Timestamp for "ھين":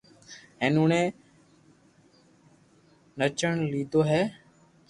0.59-0.73